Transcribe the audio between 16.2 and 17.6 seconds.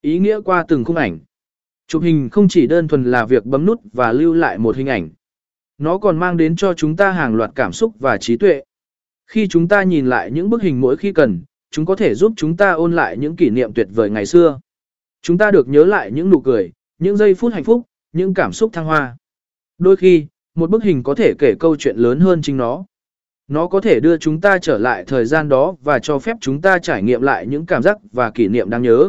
nụ cười, những giây phút